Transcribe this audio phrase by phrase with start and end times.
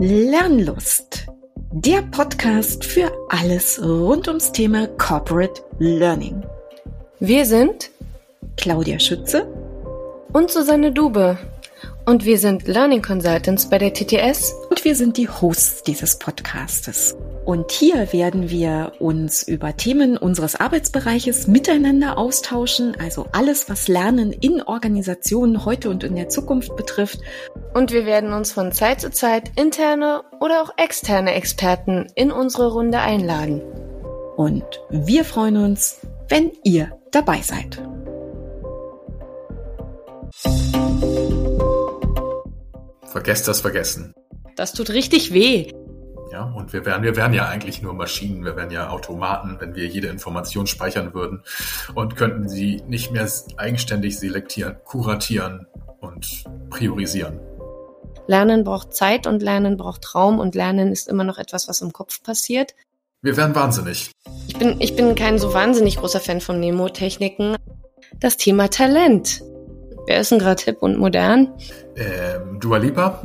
[0.00, 1.26] Lernlust,
[1.72, 6.44] der Podcast für alles rund ums Thema Corporate Learning.
[7.18, 7.90] Wir sind
[8.56, 9.48] Claudia Schütze
[10.32, 11.36] und Susanne Dube.
[12.06, 14.54] Und wir sind Learning Consultants bei der TTS.
[14.70, 17.16] Und wir sind die Hosts dieses Podcastes.
[17.48, 24.32] Und hier werden wir uns über Themen unseres Arbeitsbereiches miteinander austauschen, also alles, was Lernen
[24.32, 27.20] in Organisationen heute und in der Zukunft betrifft.
[27.72, 32.70] Und wir werden uns von Zeit zu Zeit interne oder auch externe Experten in unsere
[32.70, 33.62] Runde einladen.
[34.36, 37.82] Und wir freuen uns, wenn ihr dabei seid.
[43.06, 44.12] Vergesst das Vergessen.
[44.54, 45.72] Das tut richtig weh.
[46.58, 49.86] Und wir wären, wir wären ja eigentlich nur Maschinen, wir wären ja Automaten, wenn wir
[49.86, 51.44] jede Information speichern würden
[51.94, 55.68] und könnten sie nicht mehr eigenständig selektieren, kuratieren
[56.00, 57.38] und priorisieren.
[58.26, 61.92] Lernen braucht Zeit und Lernen braucht Raum und Lernen ist immer noch etwas, was im
[61.92, 62.74] Kopf passiert.
[63.22, 64.10] Wir wären wahnsinnig.
[64.48, 67.56] Ich bin, ich bin kein so wahnsinnig großer Fan von Nemotechniken.
[68.18, 69.44] Das Thema Talent.
[70.08, 71.54] Wer ist denn gerade hip und modern?
[71.94, 73.24] Ähm, Dua Lipa.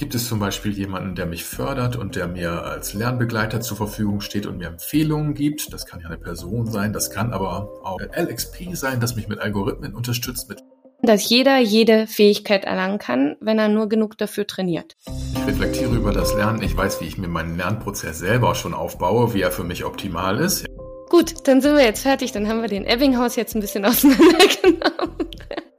[0.00, 4.22] Gibt es zum Beispiel jemanden, der mich fördert und der mir als Lernbegleiter zur Verfügung
[4.22, 5.74] steht und mir Empfehlungen gibt?
[5.74, 9.40] Das kann ja eine Person sein, das kann aber auch LXP sein, das mich mit
[9.40, 10.60] Algorithmen unterstützt, mit
[11.02, 14.96] dass jeder jede Fähigkeit erlangen kann, wenn er nur genug dafür trainiert.
[15.34, 16.62] Ich reflektiere über das Lernen.
[16.62, 20.38] Ich weiß, wie ich mir meinen Lernprozess selber schon aufbaue, wie er für mich optimal
[20.38, 20.64] ist.
[21.10, 22.32] Gut, dann sind wir jetzt fertig.
[22.32, 25.28] Dann haben wir den Ebbinghaus jetzt ein bisschen auseinandergenommen.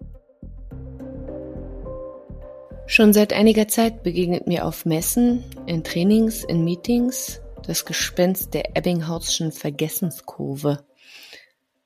[2.91, 8.75] Schon seit einiger Zeit begegnet mir auf Messen, in Trainings, in Meetings das Gespenst der
[8.75, 10.83] Ebbinghausschen Vergessenskurve.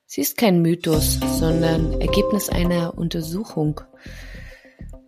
[0.04, 3.82] Sie ist kein Mythos, sondern Ergebnis einer Untersuchung.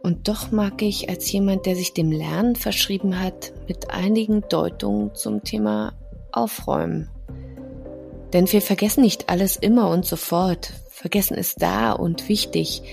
[0.01, 5.17] Und doch mag ich als jemand, der sich dem Lernen verschrieben hat, mit einigen Deutungen
[5.17, 5.95] zum Thema
[6.31, 7.11] aufräumen.
[8.33, 10.75] Denn wir vergessen nicht alles immer und sofort.
[10.91, 12.85] Vergessen ist da und wichtig,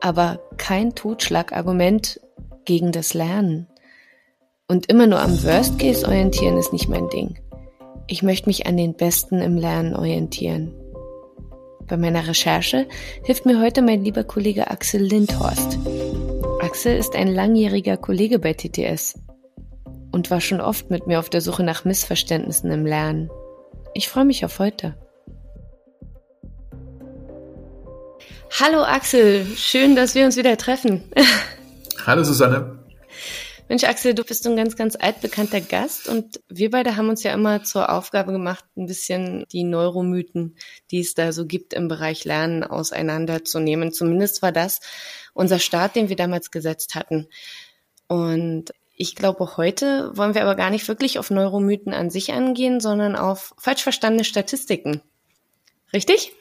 [0.00, 2.20] aber kein Totschlagargument
[2.64, 3.66] gegen das Lernen.
[4.68, 7.38] Und immer nur am Worst Case orientieren ist nicht mein Ding.
[8.06, 10.74] Ich möchte mich an den Besten im Lernen orientieren.
[11.86, 12.86] Bei meiner Recherche
[13.24, 15.78] hilft mir heute mein lieber Kollege Axel Lindhorst.
[16.60, 19.18] Axel ist ein langjähriger Kollege bei TTS
[20.12, 23.30] und war schon oft mit mir auf der Suche nach Missverständnissen im Lernen.
[23.92, 24.96] Ich freue mich auf heute.
[28.60, 31.02] Hallo Axel, schön, dass wir uns wieder treffen.
[32.06, 32.84] Hallo Susanne.
[33.68, 37.32] Mensch, Axel, du bist ein ganz, ganz altbekannter Gast und wir beide haben uns ja
[37.32, 40.56] immer zur Aufgabe gemacht, ein bisschen die Neuromythen,
[40.90, 43.90] die es da so gibt im Bereich Lernen, auseinanderzunehmen.
[43.92, 44.80] Zumindest war das
[45.32, 47.26] unser Start, den wir damals gesetzt hatten.
[48.06, 52.80] Und ich glaube, heute wollen wir aber gar nicht wirklich auf Neuromythen an sich angehen,
[52.80, 55.00] sondern auf falsch verstandene Statistiken.
[55.94, 56.32] Richtig?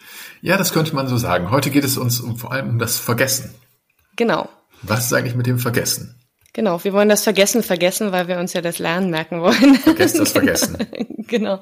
[0.42, 1.52] Ja, das könnte man so sagen.
[1.52, 3.56] Heute geht es uns um, vor allem um das Vergessen.
[4.16, 4.50] Genau.
[4.84, 6.16] Was ist eigentlich mit dem Vergessen?
[6.54, 9.76] Genau, wir wollen das Vergessen vergessen, weil wir uns ja das Lernen merken wollen.
[9.76, 10.78] Vergesst das Vergessen.
[11.28, 11.62] genau.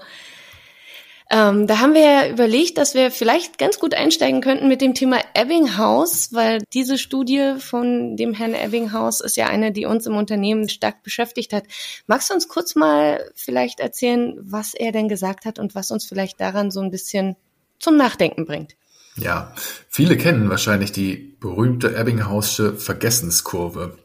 [1.33, 4.93] Ähm, da haben wir ja überlegt, dass wir vielleicht ganz gut einsteigen könnten mit dem
[4.93, 10.17] Thema Ebbinghaus, weil diese Studie von dem Herrn Ebbinghaus ist ja eine, die uns im
[10.17, 11.63] Unternehmen stark beschäftigt hat.
[12.05, 16.05] Magst du uns kurz mal vielleicht erzählen, was er denn gesagt hat und was uns
[16.05, 17.37] vielleicht daran so ein bisschen
[17.79, 18.75] zum Nachdenken bringt?
[19.15, 19.53] Ja,
[19.89, 23.97] viele kennen wahrscheinlich die berühmte Ebbinghausche Vergessenskurve.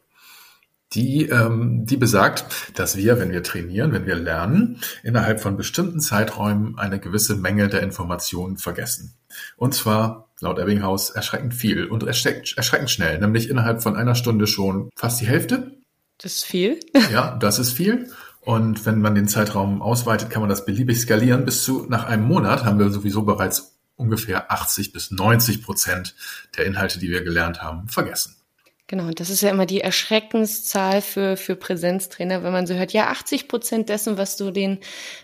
[0.92, 6.00] Die, ähm, die besagt, dass wir, wenn wir trainieren, wenn wir lernen, innerhalb von bestimmten
[6.00, 9.14] Zeiträumen eine gewisse Menge der Informationen vergessen.
[9.56, 14.90] Und zwar, laut Ebbinghaus, erschreckend viel und erschreckend schnell, nämlich innerhalb von einer Stunde schon
[14.94, 15.72] fast die Hälfte.
[16.18, 16.80] Das ist viel.
[17.12, 18.08] Ja, das ist viel.
[18.40, 21.44] Und wenn man den Zeitraum ausweitet, kann man das beliebig skalieren.
[21.44, 26.14] Bis zu nach einem Monat haben wir sowieso bereits ungefähr 80 bis 90 Prozent
[26.56, 28.36] der Inhalte, die wir gelernt haben, vergessen.
[28.88, 33.08] Genau, das ist ja immer die Erschreckenszahl für, für Präsenztrainer, wenn man so hört, ja,
[33.08, 34.78] 80 Prozent dessen, was du den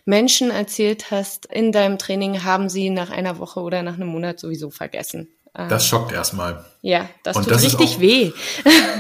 [0.05, 4.41] Menschen erzählt hast in deinem Training, haben sie nach einer Woche oder nach einem Monat
[4.41, 5.29] sowieso vergessen.
[5.55, 6.65] Das schockt erstmal.
[6.81, 8.33] Ja, das Und tut das richtig auch, weh.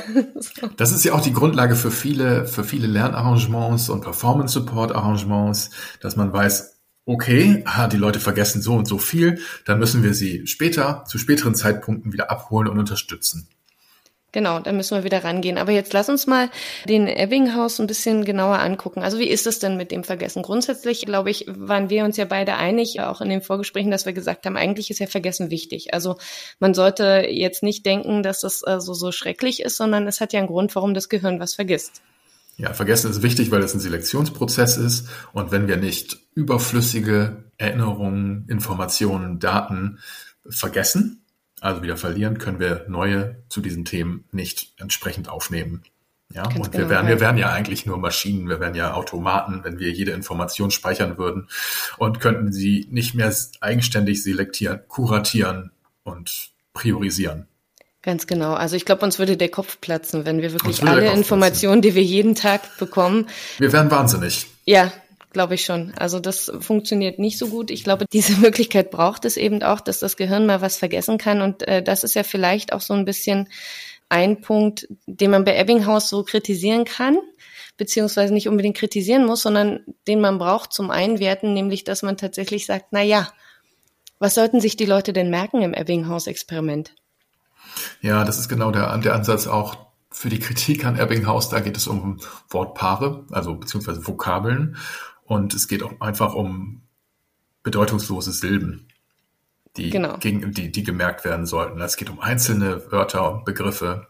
[0.77, 5.71] das ist ja auch die Grundlage für viele, für viele Lernarrangements und Performance Support Arrangements,
[6.01, 6.72] dass man weiß,
[7.05, 11.55] okay, die Leute vergessen so und so viel, dann müssen wir sie später, zu späteren
[11.55, 13.49] Zeitpunkten wieder abholen und unterstützen.
[14.35, 15.59] Genau, da müssen wir wieder rangehen.
[15.59, 16.49] Aber jetzt lass uns mal
[16.89, 19.03] den Ebbinghaus ein bisschen genauer angucken.
[19.03, 20.43] Also wie ist es denn mit dem Vergessen?
[20.43, 24.15] Grundsätzlich, glaube ich, waren wir uns ja beide einig, auch in den Vorgesprächen, dass wir
[24.15, 25.93] gesagt haben, eigentlich ist ja Vergessen wichtig.
[25.93, 26.17] Also
[26.61, 30.33] man sollte jetzt nicht denken, dass das äh, so, so schrecklich ist, sondern es hat
[30.33, 32.01] ja einen Grund, warum das Gehirn was vergisst.
[32.63, 38.47] Ja, vergessen ist wichtig, weil es ein Selektionsprozess ist und wenn wir nicht überflüssige Erinnerungen,
[38.49, 39.99] Informationen, Daten
[40.49, 41.25] vergessen,
[41.61, 45.83] also wieder verlieren, können wir neue zu diesen Themen nicht entsprechend aufnehmen.
[46.33, 48.95] Ja, Ganz und wir genau, wären, wir wären ja eigentlich nur Maschinen, wir wären ja
[48.95, 51.49] Automaten, wenn wir jede Information speichern würden
[51.99, 55.73] und könnten sie nicht mehr eigenständig selektieren, kuratieren
[56.05, 57.49] und priorisieren.
[58.03, 58.55] Ganz genau.
[58.55, 62.03] Also ich glaube, uns würde der Kopf platzen, wenn wir wirklich alle Informationen, die wir
[62.03, 63.29] jeden Tag bekommen.
[63.59, 64.47] Wir wären wahnsinnig.
[64.65, 64.93] Ja,
[65.33, 65.93] glaube ich schon.
[65.97, 67.71] Also das funktioniert nicht so gut.
[67.71, 71.43] Ich glaube, diese Möglichkeit braucht es eben auch, dass das Gehirn mal was vergessen kann.
[71.43, 73.49] Und äh, das ist ja vielleicht auch so ein bisschen
[74.09, 77.19] ein Punkt, den man bei Ebbinghaus so kritisieren kann,
[77.77, 82.67] beziehungsweise nicht unbedingt kritisieren muss, sondern den man braucht zum Einwerten, nämlich dass man tatsächlich
[82.67, 83.33] sagt, na ja,
[84.19, 86.95] was sollten sich die Leute denn merken im Ebbinghaus-Experiment?
[88.01, 89.77] Ja, das ist genau der, der Ansatz auch
[90.11, 91.49] für die Kritik an Ebbinghaus.
[91.49, 92.19] Da geht es um
[92.51, 94.77] Wortpaare, also beziehungsweise Vokabeln.
[95.25, 96.83] Und es geht auch einfach um
[97.63, 98.89] bedeutungslose Silben,
[99.77, 100.19] die, genau.
[100.19, 101.81] gegen, die, die gemerkt werden sollten.
[101.81, 104.09] Es geht um einzelne Wörter, Begriffe,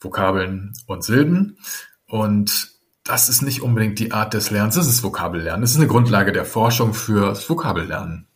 [0.00, 1.58] Vokabeln und Silben.
[2.06, 2.70] Und
[3.04, 5.62] das ist nicht unbedingt die Art des Lernens, das ist Vokabellernen.
[5.62, 8.26] Das ist eine Grundlage der Forschung fürs Vokabellernen.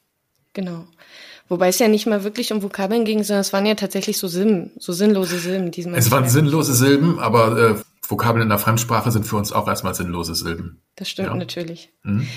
[0.55, 0.87] Genau.
[1.53, 4.27] Wobei es ja nicht mal wirklich um Vokabeln ging, sondern es waren ja tatsächlich so
[4.27, 5.71] Silben, so sinnlose Silben.
[5.71, 7.75] Die man es waren sinnlose Silben, aber äh,
[8.13, 10.83] Vokabeln in der Fremdsprache sind für uns auch erstmal sinnlose Silben.
[10.95, 11.35] Das stimmt ja.
[11.35, 11.91] natürlich.
[12.05, 12.29] Mhm.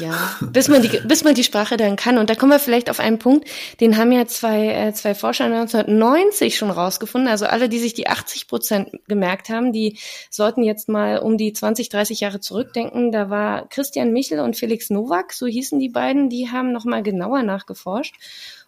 [0.00, 2.18] Ja, bis man, die, bis man die Sprache dann kann.
[2.18, 3.48] Und da kommen wir vielleicht auf einen Punkt,
[3.80, 7.28] den haben ja zwei, äh, zwei Forscher 1990 schon rausgefunden.
[7.28, 9.98] Also alle, die sich die 80 Prozent gemerkt haben, die
[10.30, 13.10] sollten jetzt mal um die 20, 30 Jahre zurückdenken.
[13.10, 17.42] Da war Christian Michel und Felix Nowak, so hießen die beiden, die haben nochmal genauer
[17.42, 18.14] nachgeforscht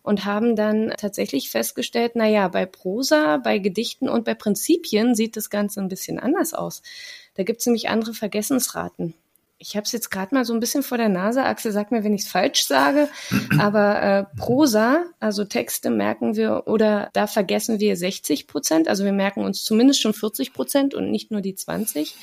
[0.07, 5.37] und haben dann tatsächlich festgestellt, na ja, bei Prosa, bei Gedichten und bei Prinzipien sieht
[5.37, 6.83] das Ganze ein bisschen anders aus.
[7.35, 9.15] Da gibt es nämlich andere Vergessensraten
[9.59, 11.43] ich habe es jetzt gerade mal so ein bisschen vor der Nase.
[11.43, 13.09] Axel sagt mir, wenn ich es falsch sage.
[13.59, 18.87] Aber äh, Prosa, also Texte merken wir oder da vergessen wir 60 Prozent.
[18.89, 22.15] Also wir merken uns zumindest schon 40 Prozent und nicht nur die 20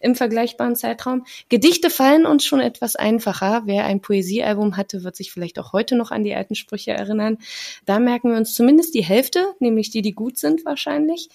[0.00, 1.24] im vergleichbaren Zeitraum.
[1.48, 3.62] Gedichte fallen uns schon etwas einfacher.
[3.64, 7.38] Wer ein Poesiealbum hatte, wird sich vielleicht auch heute noch an die alten Sprüche erinnern.
[7.86, 11.30] Da merken wir uns zumindest die Hälfte, nämlich die, die gut sind wahrscheinlich.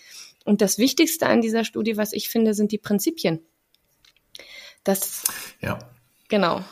[0.45, 3.41] Und das Wichtigste an dieser Studie, was ich finde, sind die Prinzipien.
[4.87, 5.23] Das,
[5.59, 5.79] ja.
[6.29, 6.63] Genau.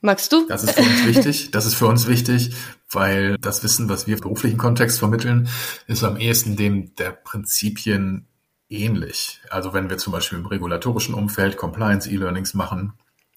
[0.00, 0.46] Magst du?
[0.46, 1.50] Das ist für uns wichtig.
[1.50, 2.54] Das ist für uns wichtig,
[2.90, 5.48] weil das Wissen, was wir im beruflichen Kontext vermitteln,
[5.88, 8.28] ist am ehesten dem der Prinzipien
[8.68, 9.40] ähnlich.
[9.50, 12.92] Also wenn wir zum Beispiel im regulatorischen Umfeld Compliance E-Learnings machen,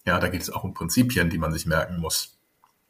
[0.06, 2.39] ja, da geht es auch um Prinzipien, die man sich merken muss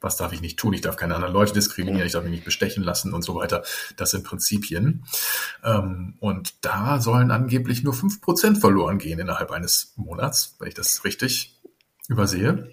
[0.01, 2.46] was darf ich nicht tun, ich darf keine anderen Leute diskriminieren, ich darf mich nicht
[2.46, 3.63] bestechen lassen und so weiter.
[3.98, 5.06] Das sind Prinzipien.
[5.63, 10.75] Ähm, und da sollen angeblich nur fünf Prozent verloren gehen innerhalb eines Monats, wenn ich
[10.75, 11.60] das richtig
[12.07, 12.72] übersehe.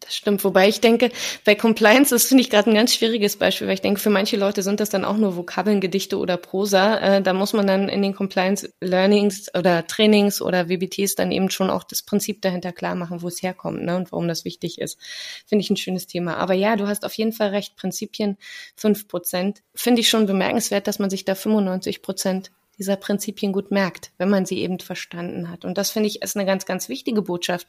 [0.00, 1.10] Das stimmt, wobei ich denke,
[1.44, 4.36] bei Compliance, das finde ich gerade ein ganz schwieriges Beispiel, weil ich denke, für manche
[4.36, 6.98] Leute sind das dann auch nur Vokabeln, Gedichte oder Prosa.
[6.98, 11.50] Äh, da muss man dann in den Compliance Learnings oder Trainings oder WBTs dann eben
[11.50, 14.78] schon auch das Prinzip dahinter klar machen, wo es herkommt ne, und warum das wichtig
[14.80, 14.98] ist.
[15.46, 16.36] Finde ich ein schönes Thema.
[16.36, 18.36] Aber ja, du hast auf jeden Fall recht, Prinzipien
[18.76, 19.62] fünf Prozent.
[19.74, 24.30] Finde ich schon bemerkenswert, dass man sich da 95 Prozent dieser Prinzipien gut merkt, wenn
[24.30, 25.64] man sie eben verstanden hat.
[25.64, 27.66] Und das finde ich ist eine ganz, ganz wichtige Botschaft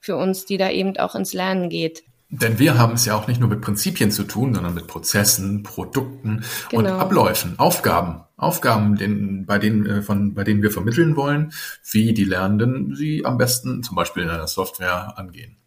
[0.00, 2.04] für uns, die da eben auch ins Lernen geht.
[2.34, 5.62] Denn wir haben es ja auch nicht nur mit Prinzipien zu tun, sondern mit Prozessen,
[5.62, 6.78] Produkten genau.
[6.78, 8.24] und Abläufen, Aufgaben.
[8.38, 11.52] Aufgaben, den, bei, denen, äh, von, bei denen wir vermitteln wollen,
[11.90, 15.61] wie die Lernenden sie am besten zum Beispiel in einer Software angehen.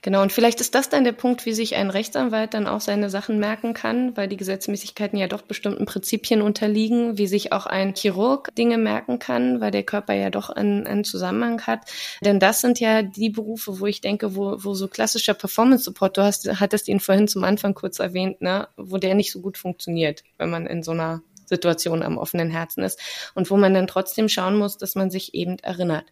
[0.00, 3.10] Genau, und vielleicht ist das dann der Punkt, wie sich ein Rechtsanwalt dann auch seine
[3.10, 7.94] Sachen merken kann, weil die Gesetzmäßigkeiten ja doch bestimmten Prinzipien unterliegen, wie sich auch ein
[7.94, 11.80] Chirurg Dinge merken kann, weil der Körper ja doch einen, einen Zusammenhang hat.
[12.24, 16.22] Denn das sind ja die Berufe, wo ich denke, wo, wo so klassischer Performance-Support, du
[16.22, 20.24] hast, hattest ihn vorhin zum Anfang kurz erwähnt, ne, wo der nicht so gut funktioniert,
[20.38, 23.00] wenn man in so einer Situation am offenen Herzen ist
[23.34, 26.04] und wo man dann trotzdem schauen muss, dass man sich eben erinnert.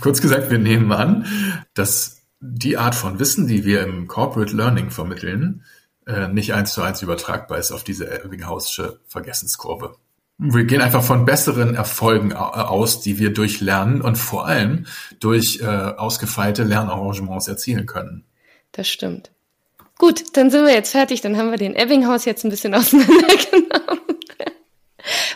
[0.00, 1.26] Kurz gesagt, wir nehmen an,
[1.74, 5.64] dass die Art von Wissen, die wir im Corporate Learning vermitteln,
[6.06, 9.96] äh, nicht eins zu eins übertragbar ist auf diese Ebbinghaus'sche Vergessenskurve.
[10.38, 14.86] Wir gehen einfach von besseren Erfolgen aus, die wir durch Lernen und vor allem
[15.18, 18.24] durch äh, ausgefeilte Lernarrangements erzielen können.
[18.72, 19.30] Das stimmt.
[19.98, 21.22] Gut, dann sind wir jetzt fertig.
[21.22, 23.65] Dann haben wir den Ebbinghaus jetzt ein bisschen auseinandergenommen.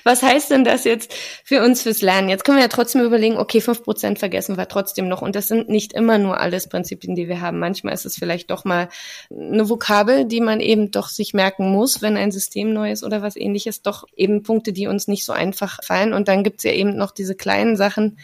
[0.04, 1.14] Was heißt denn das jetzt
[1.44, 2.28] für uns fürs Lernen?
[2.28, 5.22] Jetzt können wir ja trotzdem überlegen, okay, fünf Prozent vergessen wir trotzdem noch.
[5.22, 7.58] Und das sind nicht immer nur alles Prinzipien, die wir haben.
[7.58, 8.88] Manchmal ist es vielleicht doch mal
[9.30, 13.22] eine Vokabel, die man eben doch sich merken muss, wenn ein System neu ist oder
[13.22, 13.82] was ähnliches.
[13.82, 16.12] Doch eben Punkte, die uns nicht so einfach fallen.
[16.12, 18.18] Und dann gibt's ja eben noch diese kleinen Sachen,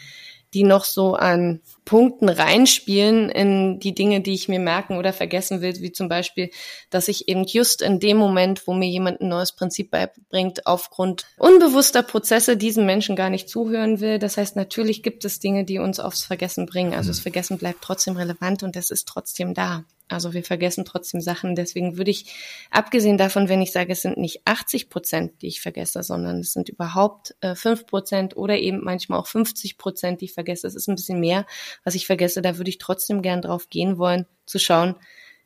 [0.57, 5.61] die noch so an Punkten reinspielen in die Dinge, die ich mir merken oder vergessen
[5.61, 6.49] will, wie zum Beispiel,
[6.89, 11.27] dass ich eben just in dem Moment, wo mir jemand ein neues Prinzip beibringt, aufgrund
[11.37, 14.17] unbewusster Prozesse diesen Menschen gar nicht zuhören will.
[14.17, 16.95] Das heißt, natürlich gibt es Dinge, die uns aufs Vergessen bringen.
[16.95, 17.23] Also das mhm.
[17.23, 19.85] Vergessen bleibt trotzdem relevant und es ist trotzdem da.
[20.09, 21.55] Also wir vergessen trotzdem Sachen.
[21.55, 22.33] Deswegen würde ich,
[22.71, 26.53] abgesehen davon, wenn ich sage, es sind nicht 80 Prozent, die ich vergesse, sondern es
[26.53, 30.67] sind überhaupt äh, 5 Prozent oder eben manchmal auch 50 Prozent, die ich vergesse.
[30.67, 31.45] Es ist ein bisschen mehr,
[31.83, 32.41] was ich vergesse.
[32.41, 34.95] Da würde ich trotzdem gern drauf gehen wollen, zu schauen,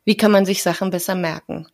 [0.05, 1.67] wie kann man sich Sachen besser merken.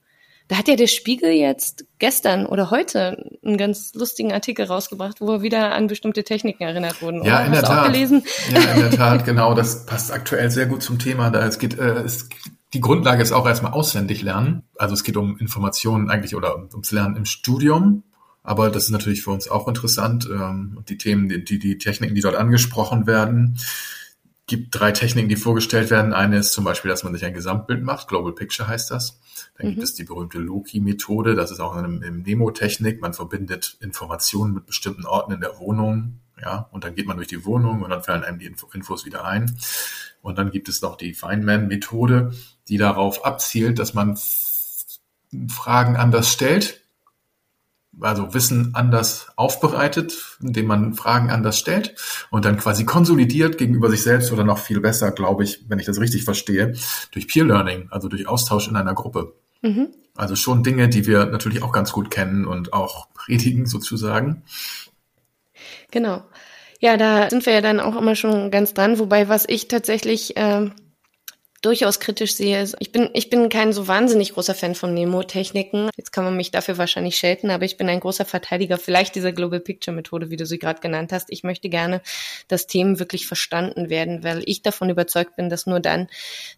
[0.47, 5.33] Da hat ja der Spiegel jetzt gestern oder heute einen ganz lustigen Artikel rausgebracht, wo
[5.33, 7.21] er wieder an bestimmte Techniken erinnert wurden.
[7.23, 7.79] Ja, in Hast der Tat.
[7.79, 8.23] Auch gelesen?
[8.51, 9.53] Ja, in der Tat, genau.
[9.53, 11.31] Das passt aktuell sehr gut zum Thema.
[11.31, 12.29] Da es geht, äh, es
[12.73, 14.63] die Grundlage ist auch erstmal auswendig lernen.
[14.77, 18.03] Also es geht um Informationen eigentlich oder ums Lernen im Studium.
[18.43, 20.27] Aber das ist natürlich für uns auch interessant.
[20.31, 23.57] Ähm, die Themen, die, die Techniken, die dort angesprochen werden,
[24.47, 26.13] gibt drei Techniken, die vorgestellt werden.
[26.13, 28.07] Eine ist zum Beispiel, dass man sich ein Gesamtbild macht.
[28.07, 29.19] Global Picture heißt das.
[29.57, 29.71] Dann mhm.
[29.71, 31.35] gibt es die berühmte Loki-Methode.
[31.35, 33.01] Das ist auch eine Mnemotechnik.
[33.01, 36.19] Man verbindet Informationen mit bestimmten Orten in der Wohnung.
[36.41, 39.25] Ja, und dann geht man durch die Wohnung und dann fallen einem die Infos wieder
[39.25, 39.57] ein.
[40.21, 42.31] Und dann gibt es noch die Feynman-Methode
[42.69, 44.17] die darauf abzielt, dass man
[45.49, 46.81] Fragen anders stellt,
[47.99, 51.95] also Wissen anders aufbereitet, indem man Fragen anders stellt
[52.29, 55.85] und dann quasi konsolidiert gegenüber sich selbst oder noch viel besser, glaube ich, wenn ich
[55.85, 56.75] das richtig verstehe,
[57.11, 59.33] durch Peer Learning, also durch Austausch in einer Gruppe.
[59.61, 59.89] Mhm.
[60.15, 64.43] Also schon Dinge, die wir natürlich auch ganz gut kennen und auch predigen sozusagen.
[65.91, 66.23] Genau.
[66.79, 70.37] Ja, da sind wir ja dann auch immer schon ganz dran, wobei was ich tatsächlich
[70.37, 70.69] äh,
[71.61, 72.63] durchaus kritisch sehe.
[72.79, 75.89] Ich bin, ich bin kein so wahnsinnig großer Fan von Nemo-Techniken.
[75.97, 79.31] Jetzt kann man mich dafür wahrscheinlich schelten, aber ich bin ein großer Verteidiger vielleicht dieser
[79.31, 81.31] Global Picture Methode, wie du sie gerade genannt hast.
[81.31, 82.01] Ich möchte gerne,
[82.47, 86.07] dass Themen wirklich verstanden werden, weil ich davon überzeugt bin, dass nur dann,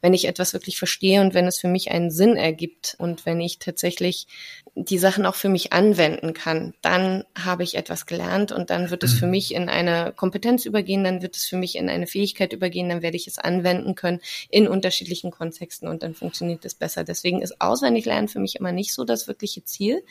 [0.01, 3.39] wenn ich etwas wirklich verstehe und wenn es für mich einen Sinn ergibt und wenn
[3.39, 4.27] ich tatsächlich
[4.75, 9.03] die Sachen auch für mich anwenden kann, dann habe ich etwas gelernt und dann wird
[9.03, 12.53] es für mich in eine Kompetenz übergehen, dann wird es für mich in eine Fähigkeit
[12.53, 14.88] übergehen, dann werde ich es anwenden können in unterschiedlichen
[15.31, 17.03] Kontexten und dann funktioniert es besser.
[17.03, 20.03] Deswegen ist Auswendiglernen für mich immer nicht so das wirkliche Ziel.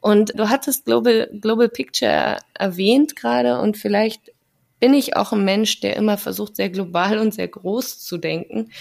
[0.00, 4.32] Und du hattest Global, Global Picture erwähnt gerade und vielleicht
[4.80, 8.72] bin ich auch ein Mensch, der immer versucht, sehr global und sehr groß zu denken.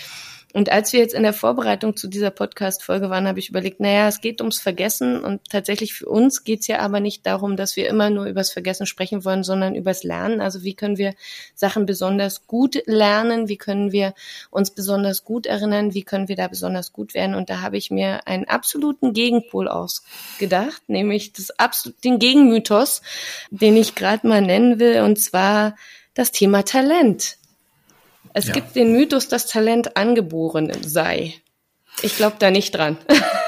[0.53, 4.07] Und als wir jetzt in der Vorbereitung zu dieser Podcast-Folge waren, habe ich überlegt, naja,
[4.07, 7.75] es geht ums Vergessen und tatsächlich für uns geht es ja aber nicht darum, dass
[7.75, 10.41] wir immer nur übers Vergessen sprechen wollen, sondern übers Lernen.
[10.41, 11.13] Also wie können wir
[11.55, 13.47] Sachen besonders gut lernen?
[13.47, 14.13] Wie können wir
[14.49, 15.93] uns besonders gut erinnern?
[15.93, 17.35] Wie können wir da besonders gut werden?
[17.35, 23.01] Und da habe ich mir einen absoluten Gegenpol ausgedacht, nämlich das absolut, den Gegenmythos,
[23.51, 25.75] den ich gerade mal nennen will, und zwar
[26.13, 27.37] das Thema Talent.
[28.33, 28.53] Es ja.
[28.53, 31.35] gibt den Mythos, dass Talent angeboren sei.
[32.01, 32.97] Ich glaube da nicht dran.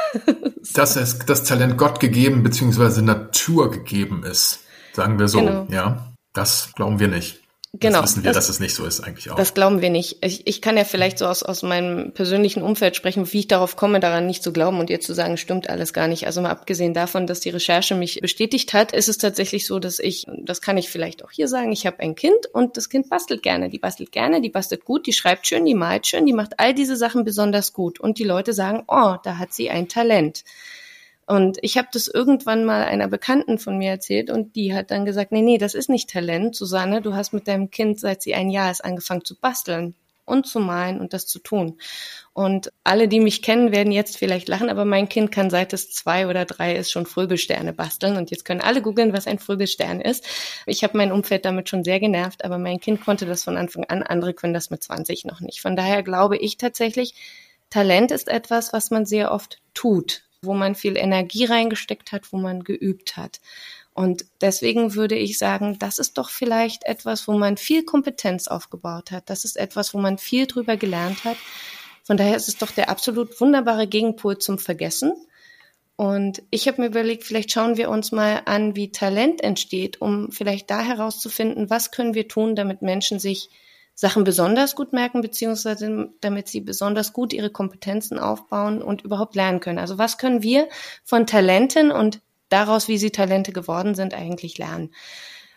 [0.74, 3.02] dass es das Talent Gott gegeben bzw.
[3.02, 4.62] Natur gegeben ist,
[4.94, 5.40] sagen wir so.
[5.40, 5.68] Genau.
[5.70, 7.43] Ja, das glauben wir nicht.
[7.80, 8.02] Genau.
[8.02, 9.36] Das wissen wir, das, dass es nicht so ist eigentlich auch.
[9.36, 10.24] Das glauben wir nicht.
[10.24, 13.76] Ich, ich kann ja vielleicht so aus, aus meinem persönlichen Umfeld sprechen, wie ich darauf
[13.76, 16.28] komme, daran nicht zu glauben und jetzt zu sagen, stimmt alles gar nicht.
[16.28, 19.98] Also mal abgesehen davon, dass die Recherche mich bestätigt hat, ist es tatsächlich so, dass
[19.98, 23.10] ich, das kann ich vielleicht auch hier sagen, ich habe ein Kind und das Kind
[23.10, 23.70] bastelt gerne.
[23.70, 26.76] Die bastelt gerne, die bastelt gut, die schreibt schön, die malt schön, die macht all
[26.76, 28.00] diese Sachen besonders gut.
[28.00, 30.44] Und die Leute sagen, oh, da hat sie ein Talent.
[31.26, 35.06] Und ich habe das irgendwann mal einer Bekannten von mir erzählt und die hat dann
[35.06, 38.34] gesagt, nee, nee, das ist nicht Talent, Susanne, du hast mit deinem Kind, seit sie
[38.36, 41.78] ein Jahr ist, angefangen zu basteln und zu malen und das zu tun.
[42.34, 45.92] Und alle, die mich kennen, werden jetzt vielleicht lachen, aber mein Kind kann seit es
[45.92, 48.18] zwei oder drei ist schon Fröbelsterne basteln.
[48.18, 50.26] Und jetzt können alle googeln, was ein Fröbelstern ist.
[50.66, 53.86] Ich habe mein Umfeld damit schon sehr genervt, aber mein Kind konnte das von Anfang
[53.86, 54.04] an.
[54.04, 55.62] Andere können das mit 20 noch nicht.
[55.62, 57.14] Von daher glaube ich tatsächlich,
[57.70, 62.38] Talent ist etwas, was man sehr oft tut wo man viel Energie reingesteckt hat, wo
[62.38, 63.40] man geübt hat.
[63.94, 69.12] Und deswegen würde ich sagen, das ist doch vielleicht etwas, wo man viel Kompetenz aufgebaut
[69.12, 69.30] hat.
[69.30, 71.38] Das ist etwas, wo man viel drüber gelernt hat.
[72.04, 75.14] Von daher ist es doch der absolut wunderbare Gegenpol zum Vergessen.
[75.96, 80.32] Und ich habe mir überlegt, vielleicht schauen wir uns mal an, wie Talent entsteht, um
[80.32, 83.50] vielleicht da herauszufinden, was können wir tun, damit Menschen sich
[83.96, 89.60] Sachen besonders gut merken, beziehungsweise damit sie besonders gut ihre Kompetenzen aufbauen und überhaupt lernen
[89.60, 89.78] können.
[89.78, 90.68] Also was können wir
[91.04, 94.92] von Talenten und daraus, wie sie Talente geworden sind, eigentlich lernen?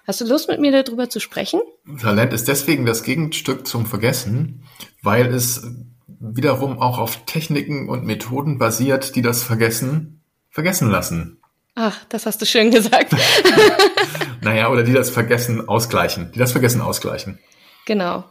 [0.07, 1.61] Hast du Lust, mit mir darüber zu sprechen?
[2.00, 4.62] Talent ist deswegen das Gegenstück zum Vergessen,
[5.02, 5.66] weil es
[6.07, 11.38] wiederum auch auf Techniken und Methoden basiert, die das Vergessen vergessen lassen.
[11.75, 13.14] Ach, das hast du schön gesagt.
[14.40, 17.38] naja, oder die das Vergessen ausgleichen, die das Vergessen ausgleichen.
[17.87, 18.25] Genau.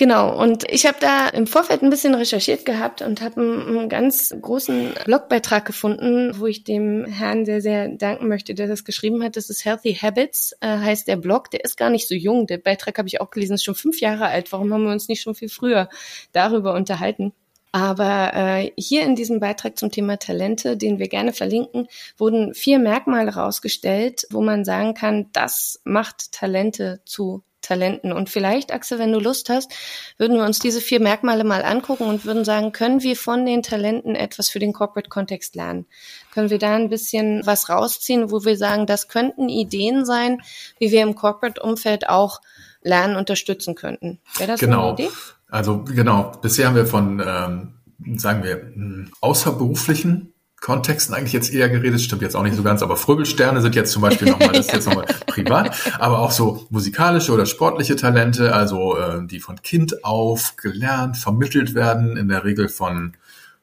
[0.00, 4.34] Genau, und ich habe da im Vorfeld ein bisschen recherchiert gehabt und habe einen, ganz
[4.40, 9.36] großen Blogbeitrag gefunden, wo ich dem Herrn sehr, sehr danken möchte, der das geschrieben hat.
[9.36, 11.50] Das ist Healthy Habits, äh, heißt der Blog.
[11.50, 12.46] Der ist gar nicht so jung.
[12.46, 14.50] Der Beitrag habe ich auch gelesen, ist schon fünf Jahre alt.
[14.52, 15.90] Warum haben wir uns nicht schon viel früher
[16.32, 17.34] darüber unterhalten?
[17.72, 22.78] Aber äh, hier in diesem Beitrag zum Thema Talente, den wir gerne verlinken, wurden vier
[22.78, 28.12] Merkmale rausgestellt, wo man sagen kann, das macht Talente zu Talenten.
[28.12, 29.72] Und vielleicht, Axel, wenn du Lust hast,
[30.18, 33.62] würden wir uns diese vier Merkmale mal angucken und würden sagen, können wir von den
[33.62, 35.86] Talenten etwas für den Corporate-Kontext lernen?
[36.32, 40.42] Können wir da ein bisschen was rausziehen, wo wir sagen, das könnten Ideen sein,
[40.78, 42.40] wie wir im Corporate-Umfeld auch
[42.82, 44.20] lernen, unterstützen könnten?
[44.36, 44.88] Wäre das genau.
[44.88, 45.08] eine Idee?
[45.48, 48.72] Also genau, bisher haben wir von, ähm, sagen wir,
[49.20, 53.74] außerberuflichen Kontexten eigentlich jetzt eher geredet, stimmt jetzt auch nicht so ganz, aber Fröbelsterne sind
[53.74, 57.96] jetzt zum Beispiel nochmal, das ist jetzt nochmal privat, aber auch so musikalische oder sportliche
[57.96, 63.14] Talente, also äh, die von Kind auf gelernt, vermittelt werden, in der Regel von,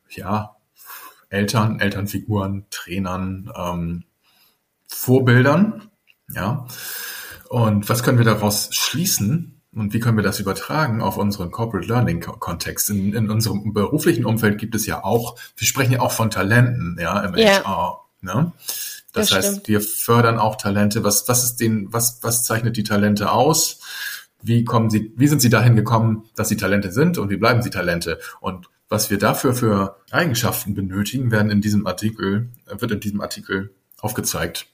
[0.09, 0.55] ja,
[1.29, 4.03] Eltern, Elternfiguren, Trainern, ähm,
[4.87, 5.89] Vorbildern,
[6.33, 6.65] ja.
[7.49, 9.56] Und was können wir daraus schließen?
[9.77, 12.89] Und wie können wir das übertragen auf unseren Corporate Learning Kontext?
[12.89, 16.97] In, in unserem beruflichen Umfeld gibt es ja auch, wir sprechen ja auch von Talenten,
[16.99, 17.63] ja, im ja.
[17.63, 18.01] HR.
[18.21, 18.51] Ne?
[19.13, 19.67] Das, das heißt, stimmt.
[19.67, 21.03] wir fördern auch Talente.
[21.03, 23.79] Was, was ist den, was, was zeichnet die Talente aus?
[24.41, 27.61] Wie kommen sie, wie sind sie dahin gekommen, dass sie Talente sind und wie bleiben
[27.61, 28.19] sie Talente?
[28.39, 33.73] Und was wir dafür für Eigenschaften benötigen, werden in diesem Artikel, wird in diesem Artikel
[33.99, 34.67] aufgezeigt.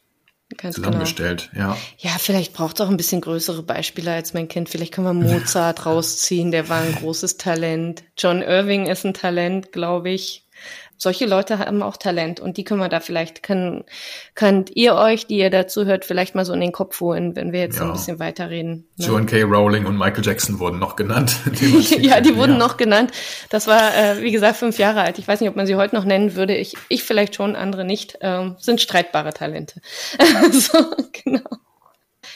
[0.57, 0.87] Ganz genau.
[0.87, 1.69] zusammengestellt, genau.
[1.69, 1.77] ja.
[1.97, 4.69] Ja, vielleicht braucht es auch ein bisschen größere Beispiele als mein Kind.
[4.69, 8.03] Vielleicht können wir Mozart rausziehen, der war ein großes Talent.
[8.17, 10.43] John Irving ist ein Talent, glaube ich
[10.97, 13.83] solche Leute haben auch Talent und die können wir da vielleicht, können,
[14.35, 17.51] könnt ihr euch, die ihr dazu hört, vielleicht mal so in den Kopf holen, wenn
[17.51, 17.79] wir jetzt ja.
[17.79, 18.87] so ein bisschen weiterreden.
[18.97, 19.05] Ne?
[19.05, 19.43] Joan K.
[19.43, 21.35] Rowling und Michael Jackson wurden noch genannt.
[21.99, 22.57] ja, die wurden ja.
[22.57, 23.11] noch genannt.
[23.49, 25.19] Das war, äh, wie gesagt, fünf Jahre alt.
[25.19, 26.55] Ich weiß nicht, ob man sie heute noch nennen würde.
[26.55, 28.17] Ich, ich vielleicht schon, andere nicht.
[28.21, 29.81] Ähm, sind streitbare Talente.
[30.51, 30.77] so,
[31.23, 31.41] genau.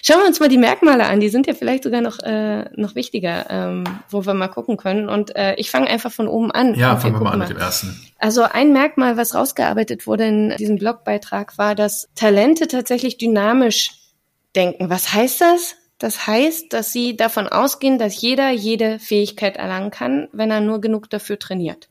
[0.08, 2.96] Schauen wir uns mal die Merkmale an, die sind ja vielleicht sogar noch, äh, noch
[2.96, 5.10] wichtiger, ähm, wo wir mal gucken können.
[5.10, 6.76] Und äh, ich fange einfach von oben an.
[6.76, 8.00] Ja, fangen wir mal an mit dem ersten.
[8.17, 14.00] Also ein Merkmal, was rausgearbeitet wurde in diesem Blogbeitrag, war, dass Talente tatsächlich dynamisch
[14.56, 14.89] denken.
[14.89, 15.76] Was heißt das?
[15.98, 20.80] Das heißt, dass sie davon ausgehen, dass jeder jede Fähigkeit erlangen kann, wenn er nur
[20.80, 21.89] genug dafür trainiert.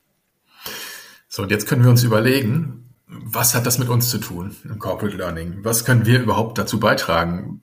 [1.28, 4.78] So, und jetzt können wir uns überlegen, was hat das mit uns zu tun im
[4.78, 5.58] Corporate Learning?
[5.64, 7.60] Was können wir überhaupt dazu beitragen?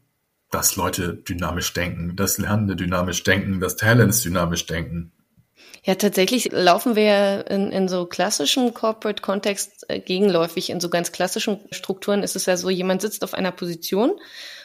[0.54, 5.12] Dass Leute dynamisch denken, dass Lernende dynamisch denken, dass Talents dynamisch denken.
[5.86, 10.70] Ja, tatsächlich laufen wir in, in so klassischen Corporate-Kontext äh, gegenläufig.
[10.70, 14.14] In so ganz klassischen Strukturen ist es ja so, jemand sitzt auf einer Position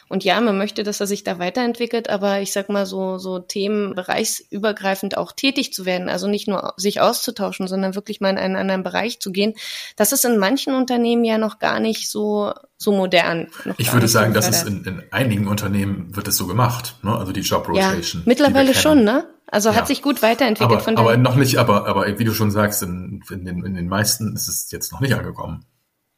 [0.09, 3.37] und ja, man möchte, dass er sich da weiterentwickelt, aber ich sag mal so, so
[3.37, 8.39] Themen bereichsübergreifend auch tätig zu werden, also nicht nur sich auszutauschen, sondern wirklich mal in
[8.39, 9.53] einen anderen Bereich zu gehen.
[9.95, 13.49] Das ist in manchen Unternehmen ja noch gar nicht so, so modern.
[13.77, 17.15] Ich würde sagen, dass es in, in einigen Unternehmen wird es so gemacht, ne?
[17.15, 18.21] also die Job Rotation.
[18.21, 19.27] Ja, mittlerweile schon, ne?
[19.51, 19.75] Also ja.
[19.75, 22.83] hat sich gut weiterentwickelt aber, von Aber noch nicht, aber, aber wie du schon sagst,
[22.83, 25.65] in, in, den, in den meisten ist es jetzt noch nicht angekommen.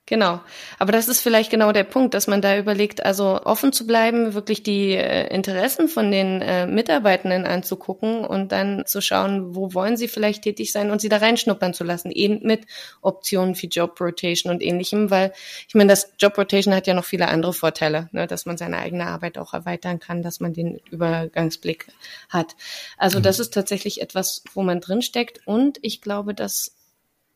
[0.08, 0.42] Genau.
[0.80, 4.34] Aber das ist vielleicht genau der Punkt, dass man da überlegt, also offen zu bleiben,
[4.34, 9.96] wirklich die äh, Interessen von den äh, Mitarbeitenden anzugucken und dann zu schauen, wo wollen
[9.98, 12.66] sie vielleicht tätig sein und sie da reinschnuppern zu lassen, eben mit
[13.02, 15.32] Optionen wie Job Rotation und ähnlichem, weil
[15.68, 18.80] ich meine, das Job Rotation hat ja noch viele andere Vorteile, ne, dass man seine
[18.80, 21.88] eigene Arbeit auch erweitern kann, dass man den Übergangsblick
[22.28, 22.56] hat.
[22.98, 26.76] Also das ist tatsächlich etwas, wo man drinsteckt und ich glaube, dass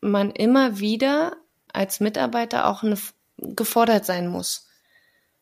[0.02, 1.38] man immer wieder
[1.76, 2.98] als Mitarbeiter auch eine,
[3.38, 4.68] gefordert sein muss.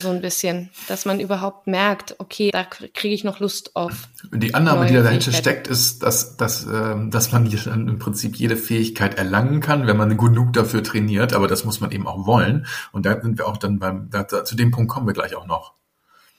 [0.02, 4.10] So ein bisschen, dass man überhaupt merkt, okay, da kriege ich noch Lust auf.
[4.34, 8.58] Die Annahme, die da dahinter steckt, ist, dass, dass, äh, dass man im Prinzip jede
[8.58, 12.66] Fähigkeit erlangen kann, wenn man genug dafür trainiert, aber das muss man eben auch wollen.
[12.92, 15.46] Und da sind wir auch dann beim, da, zu dem Punkt kommen wir gleich auch
[15.46, 15.74] noch.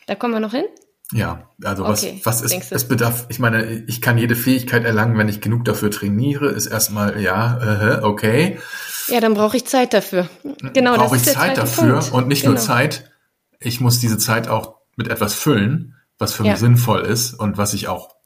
[0.06, 0.66] Da kommen wir noch hin?
[1.14, 5.16] Ja, also was, okay, was ist, es bedarf, ich meine, ich kann jede Fähigkeit erlangen,
[5.16, 8.58] wenn ich genug dafür trainiere, ist erstmal, ja, äh, okay.
[9.06, 10.28] Ja, dann brauche ich Zeit dafür.
[10.72, 12.12] Genau, brauche ich Zeit dafür Punkt.
[12.12, 12.54] und nicht genau.
[12.54, 13.12] nur Zeit,
[13.60, 16.50] ich muss diese Zeit auch mit etwas füllen, was für ja.
[16.50, 18.16] mich sinnvoll ist und was ich auch,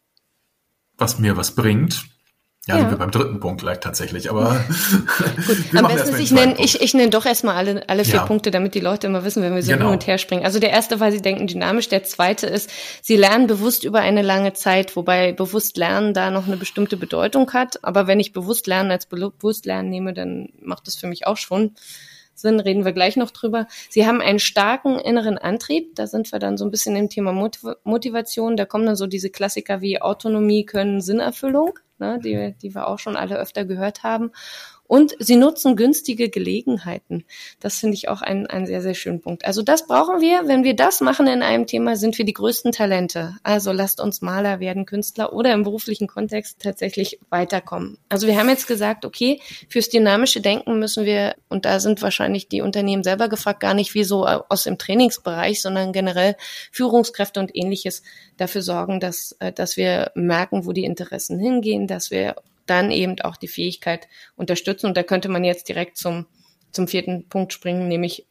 [0.96, 2.06] was mir was bringt.
[2.68, 2.80] Ja, ja.
[2.82, 4.62] sind wir beim dritten Punkt gleich tatsächlich, aber
[5.46, 8.26] Gut, am besten ich nenne, ich, ich nenne doch erstmal alle, alle vier ja.
[8.26, 9.86] Punkte, damit die Leute immer wissen, wenn wir so genau.
[9.86, 10.44] hin und her springen.
[10.44, 12.68] Also der erste, weil sie denken dynamisch, der zweite ist,
[13.00, 17.50] sie lernen bewusst über eine lange Zeit, wobei bewusst lernen da noch eine bestimmte Bedeutung
[17.54, 17.82] hat.
[17.84, 21.38] Aber wenn ich bewusst lernen als bewusst lernen nehme, dann macht das für mich auch
[21.38, 21.72] schon
[22.34, 23.66] sind, reden wir gleich noch drüber.
[23.88, 25.94] Sie haben einen starken inneren Antrieb.
[25.96, 27.32] Da sind wir dann so ein bisschen im Thema
[27.84, 28.56] Motivation.
[28.56, 32.98] Da kommen dann so diese Klassiker wie Autonomie, Können, Sinnerfüllung, ne, die, die wir auch
[32.98, 34.30] schon alle öfter gehört haben.
[34.88, 37.24] Und sie nutzen günstige Gelegenheiten.
[37.60, 39.44] Das finde ich auch einen, einen sehr, sehr schönen Punkt.
[39.44, 40.48] Also das brauchen wir.
[40.48, 43.36] Wenn wir das machen in einem Thema, sind wir die größten Talente.
[43.42, 47.98] Also lasst uns Maler werden, Künstler oder im beruflichen Kontext tatsächlich weiterkommen.
[48.08, 52.48] Also wir haben jetzt gesagt, okay, fürs dynamische Denken müssen wir, und da sind wahrscheinlich
[52.48, 56.34] die Unternehmen selber gefragt, gar nicht wie so aus dem Trainingsbereich, sondern generell
[56.72, 58.02] Führungskräfte und ähnliches
[58.38, 62.36] dafür sorgen, dass, äh, dass wir merken, wo die Interessen hingehen, dass wir
[62.70, 64.86] dann eben auch die Fähigkeit unterstützen.
[64.86, 66.26] Und da könnte man jetzt direkt zum,
[66.72, 68.26] zum vierten Punkt springen, nämlich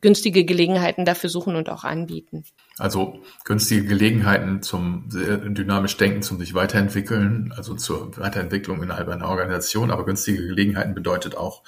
[0.00, 2.44] günstige Gelegenheiten dafür suchen und auch anbieten.
[2.78, 9.90] Also günstige Gelegenheiten zum dynamisch Denken, zum sich weiterentwickeln, also zur Weiterentwicklung innerhalb einer Organisation.
[9.90, 11.62] Aber günstige Gelegenheiten bedeutet auch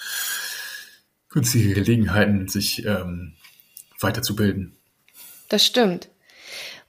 [1.28, 3.34] günstige Gelegenheiten, sich ähm,
[4.00, 4.76] weiterzubilden.
[5.48, 6.08] Das stimmt.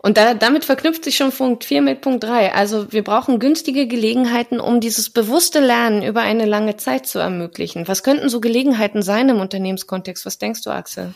[0.05, 2.53] Und da, damit verknüpft sich schon Punkt 4 mit Punkt 3.
[2.53, 7.87] Also wir brauchen günstige Gelegenheiten, um dieses bewusste Lernen über eine lange Zeit zu ermöglichen.
[7.87, 10.25] Was könnten so Gelegenheiten sein im Unternehmenskontext?
[10.25, 11.13] Was denkst du, Axel?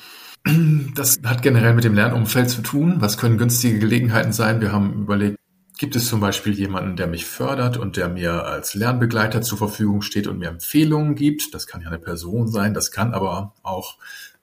[0.96, 2.96] Das hat generell mit dem Lernumfeld zu tun.
[3.00, 4.62] Was können günstige Gelegenheiten sein?
[4.62, 5.38] Wir haben überlegt,
[5.78, 10.02] gibt es zum Beispiel jemanden, der mich fördert und der mir als Lernbegleiter zur Verfügung
[10.02, 11.54] steht und mir Empfehlungen gibt?
[11.54, 13.98] Das kann ja eine Person sein, das kann aber auch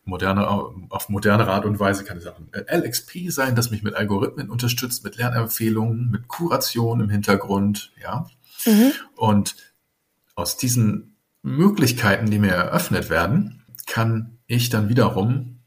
[0.04, 3.94] moderne, auf moderne Art und Weise kann es auch ein LXP sein, das mich mit
[3.94, 8.26] Algorithmen unterstützt, mit Lernempfehlungen, mit Kuration im Hintergrund, ja.
[8.66, 8.92] Mhm.
[9.16, 9.56] Und
[10.34, 15.60] aus diesen Möglichkeiten, die mir eröffnet werden, kann ich dann wiederum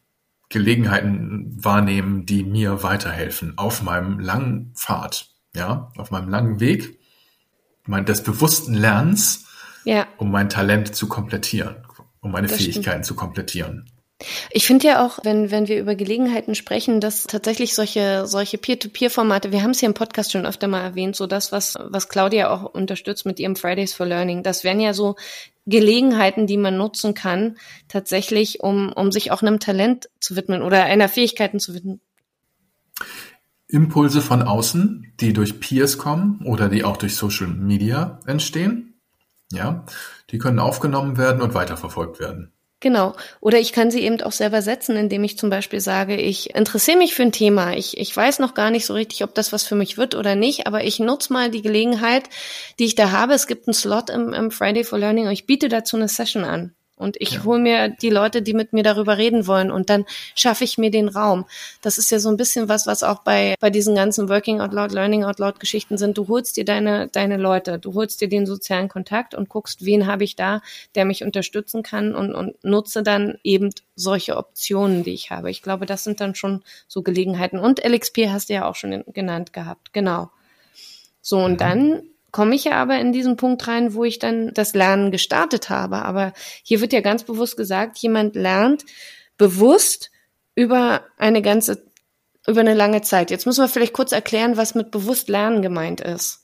[0.50, 7.00] Gelegenheiten wahrnehmen, die mir weiterhelfen auf meinem langen Pfad, ja, auf meinem langen Weg,
[7.86, 9.46] mein, des bewussten Lernens,
[9.84, 10.08] ja.
[10.18, 11.76] um mein Talent zu komplettieren,
[12.22, 13.06] um meine das Fähigkeiten stimmt.
[13.06, 13.90] zu komplettieren.
[14.52, 19.52] Ich finde ja auch, wenn, wenn wir über Gelegenheiten sprechen, dass tatsächlich solche, solche Peer-to-Peer-Formate,
[19.52, 22.50] wir haben es hier im Podcast schon öfter mal erwähnt, so das, was, was Claudia
[22.50, 25.16] auch unterstützt mit ihrem Fridays for Learning, das wären ja so
[25.68, 27.58] Gelegenheiten, die man nutzen kann,
[27.90, 32.02] tatsächlich, um, um sich auch einem Talent zu widmen oder einer Fähigkeiten zu widmen.
[33.68, 38.96] Impulse von außen, die durch Peers kommen oder die auch durch Social Media entstehen,
[39.52, 39.86] ja,
[40.32, 42.54] die können aufgenommen werden und weiterverfolgt werden.
[42.80, 43.16] Genau.
[43.42, 46.98] Oder ich kann sie eben auch selber setzen, indem ich zum Beispiel sage, ich interessiere
[46.98, 47.76] mich für ein Thema.
[47.76, 50.36] Ich, ich weiß noch gar nicht so richtig, ob das was für mich wird oder
[50.36, 52.30] nicht, aber ich nutze mal die Gelegenheit,
[52.78, 53.34] die ich da habe.
[53.34, 56.44] Es gibt einen Slot im, im Friday for Learning und ich biete dazu eine Session
[56.44, 56.77] an.
[56.98, 57.44] Und ich ja.
[57.44, 60.90] hole mir die Leute, die mit mir darüber reden wollen und dann schaffe ich mir
[60.90, 61.46] den Raum.
[61.82, 64.74] Das ist ja so ein bisschen was, was auch bei, bei diesen ganzen Working Out
[64.74, 66.18] Loud, Learning Out Loud Geschichten sind.
[66.18, 70.08] Du holst dir deine, deine Leute, du holst dir den sozialen Kontakt und guckst, wen
[70.08, 70.62] habe ich da,
[70.96, 75.52] der mich unterstützen kann und, und nutze dann eben solche Optionen, die ich habe.
[75.52, 77.60] Ich glaube, das sind dann schon so Gelegenheiten.
[77.60, 79.94] Und LXP hast du ja auch schon genannt gehabt.
[79.94, 80.32] Genau.
[81.22, 81.58] So, und mhm.
[81.58, 85.70] dann komme ich ja aber in diesen Punkt rein, wo ich dann das Lernen gestartet
[85.70, 86.04] habe.
[86.04, 88.86] Aber hier wird ja ganz bewusst gesagt, jemand lernt
[89.38, 90.12] bewusst
[90.56, 91.86] über eine ganze,
[92.48, 93.32] über eine lange Zeit.
[93.32, 96.44] Jetzt müssen wir vielleicht kurz erklären, was mit bewusst Lernen gemeint ist.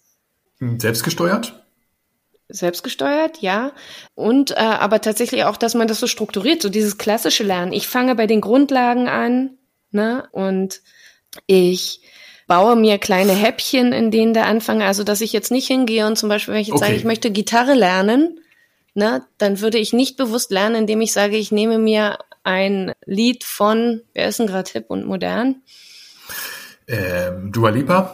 [0.60, 1.63] Selbstgesteuert?
[2.50, 3.72] Selbstgesteuert, ja.
[4.15, 7.74] Und äh, aber tatsächlich auch, dass man das so strukturiert, so dieses klassische Lernen.
[7.74, 9.58] Ich fange bei den Grundlagen an,
[9.91, 10.28] ne?
[10.32, 10.82] Und
[11.48, 12.02] ich
[12.47, 14.86] baue mir kleine Häppchen, in denen der anfange.
[14.86, 16.86] Also, dass ich jetzt nicht hingehe und zum Beispiel, wenn ich jetzt okay.
[16.86, 18.39] sage, ich möchte Gitarre lernen,
[18.93, 23.43] ne, dann würde ich nicht bewusst lernen, indem ich sage, ich nehme mir ein Lied
[23.43, 25.62] von, wer ist denn gerade hip und modern?
[26.88, 28.13] Ähm, Dua Lipa.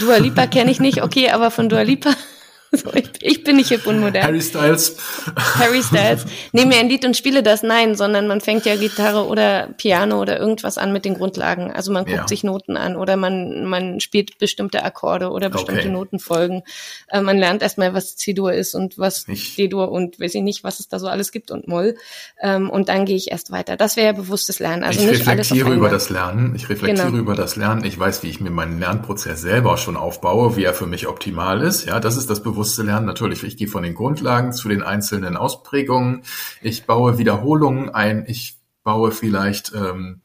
[0.00, 2.10] Dua Lipa kenne ich nicht, okay, aber von Dua Lipa
[2.94, 4.22] ich, ich, bin nicht hip und modern.
[4.22, 4.96] Harry Styles.
[5.36, 6.24] Harry Styles.
[6.52, 7.62] Nehme mir ein Lied und spiele das.
[7.62, 11.70] Nein, sondern man fängt ja Gitarre oder Piano oder irgendwas an mit den Grundlagen.
[11.70, 12.28] Also man guckt ja.
[12.28, 15.90] sich Noten an oder man, man spielt bestimmte Akkorde oder bestimmte okay.
[15.90, 16.62] Notenfolgen.
[17.08, 20.80] Äh, man lernt erstmal, was C-Dur ist und was D-Dur und weiß ich nicht, was
[20.80, 21.96] es da so alles gibt und Moll.
[22.40, 23.76] Ähm, und dann gehe ich erst weiter.
[23.76, 24.82] Das wäre ja bewusstes Lernen.
[24.82, 26.54] Also ich nicht reflektiere alles über das Lernen.
[26.54, 27.18] Ich reflektiere genau.
[27.18, 27.84] über das Lernen.
[27.84, 31.60] Ich weiß, wie ich mir meinen Lernprozess selber schon aufbaue, wie er für mich optimal
[31.60, 31.84] ist.
[31.84, 33.42] Ja, das ist das bewusste bewusste Lernen natürlich.
[33.42, 36.22] Ich gehe von den Grundlagen zu den einzelnen Ausprägungen.
[36.60, 38.24] Ich baue Wiederholungen ein.
[38.28, 40.20] Ich baue vielleicht ähm,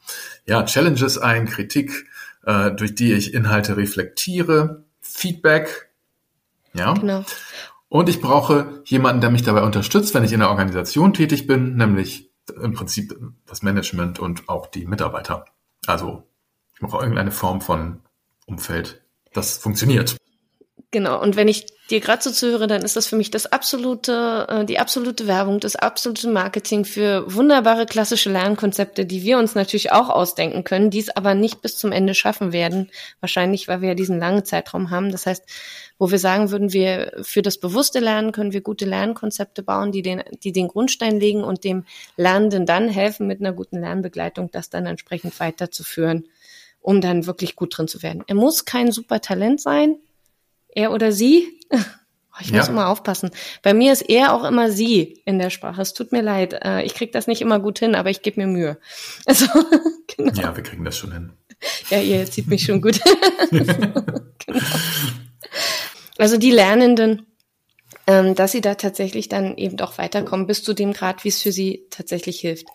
[0.45, 2.05] ja Challenges ein, Kritik,
[2.45, 5.89] äh, durch die ich Inhalte reflektiere, Feedback.
[6.73, 6.93] Ja.
[6.93, 7.25] Genau.
[7.89, 11.75] Und ich brauche jemanden, der mich dabei unterstützt, wenn ich in der Organisation tätig bin,
[11.75, 12.29] nämlich
[12.61, 15.45] im Prinzip das Management und auch die Mitarbeiter.
[15.87, 16.21] Also
[16.75, 18.01] ich brauche irgendeine Form von
[18.45, 19.01] Umfeld,
[19.33, 20.17] das funktioniert.
[20.91, 21.19] Genau.
[21.19, 24.65] Und wenn ich dir gerade so zuhöre, dann ist das für mich das absolute, äh,
[24.65, 30.09] die absolute Werbung, das absolute Marketing für wunderbare klassische Lernkonzepte, die wir uns natürlich auch
[30.09, 32.89] ausdenken können, die es aber nicht bis zum Ende schaffen werden.
[33.19, 35.11] Wahrscheinlich, weil wir ja diesen langen Zeitraum haben.
[35.11, 35.43] Das heißt,
[35.97, 40.01] wo wir sagen würden, wir für das bewusste Lernen können wir gute Lernkonzepte bauen, die
[40.01, 41.85] den, die den Grundstein legen und dem
[42.17, 46.27] Lernenden dann helfen, mit einer guten Lernbegleitung das dann entsprechend weiterzuführen,
[46.81, 48.23] um dann wirklich gut drin zu werden.
[48.27, 49.97] Er muss kein super Talent sein,
[50.77, 51.59] er oder sie.
[52.39, 52.71] Ich muss ja.
[52.71, 53.31] immer aufpassen.
[53.63, 55.81] Bei mir ist er auch immer sie in der Sprache.
[55.81, 56.53] Es tut mir leid.
[56.63, 58.77] Äh, ich kriege das nicht immer gut hin, aber ich gebe mir Mühe.
[59.25, 59.47] Also,
[60.15, 60.41] genau.
[60.41, 61.31] Ja, wir kriegen das schon hin.
[61.89, 63.01] Ja, ihr zieht mich schon gut.
[63.49, 64.03] genau.
[66.19, 67.25] Also die Lernenden,
[68.05, 71.41] ähm, dass sie da tatsächlich dann eben auch weiterkommen, bis zu dem Grad, wie es
[71.41, 72.67] für sie tatsächlich hilft.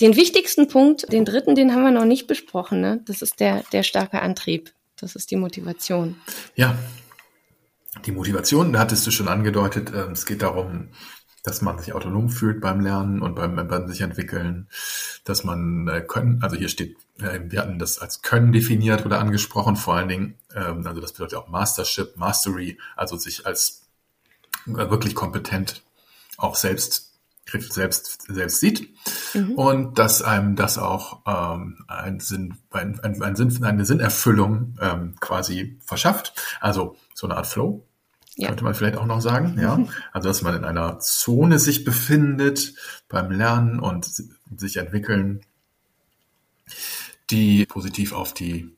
[0.00, 2.80] Den wichtigsten Punkt, den dritten, den haben wir noch nicht besprochen.
[2.80, 3.00] Ne?
[3.04, 4.72] Das ist der, der starke Antrieb.
[4.96, 6.16] Das ist die Motivation.
[6.54, 6.76] Ja,
[8.04, 10.88] die Motivation, da hattest du schon angedeutet, äh, es geht darum,
[11.44, 14.68] dass man sich autonom fühlt beim Lernen und beim, beim sich entwickeln,
[15.24, 19.20] dass man äh, können, also hier steht, äh, wir hatten das als können definiert oder
[19.20, 23.82] angesprochen, vor allen Dingen, ähm, also das bedeutet auch Mastership, Mastery, also sich als
[24.66, 25.82] äh, wirklich kompetent
[26.38, 27.13] auch selbst
[27.46, 28.88] selbst selbst sieht
[29.34, 29.52] mhm.
[29.52, 35.14] und dass einem das auch ähm, ein Sinn, ein, ein, ein Sinn, eine Sinnerfüllung ähm,
[35.20, 36.34] quasi verschafft.
[36.60, 37.86] Also so eine Art Flow,
[38.36, 38.48] ja.
[38.48, 39.58] könnte man vielleicht auch noch sagen.
[39.60, 39.78] Ja,
[40.12, 42.74] also dass man in einer Zone sich befindet
[43.08, 44.10] beim Lernen und
[44.56, 45.42] sich entwickeln,
[47.30, 48.74] die positiv auf die